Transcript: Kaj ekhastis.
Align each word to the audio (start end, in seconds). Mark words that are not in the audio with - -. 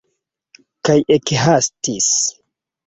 Kaj 0.89 0.97
ekhastis. 1.17 2.13